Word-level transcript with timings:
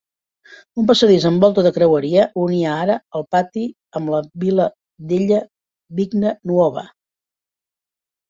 Un 0.83 0.85
passadís 0.91 1.25
amb 1.29 1.43
volta 1.45 1.63
de 1.65 1.71
creueria 1.75 2.23
unia 2.45 2.71
ara 2.85 2.95
el 3.19 3.25
pati 3.35 3.65
amb 3.99 4.11
la 4.13 4.21
Via 4.45 4.67
della 5.11 5.39
Vigna 5.99 6.33
Nuova. 6.53 6.85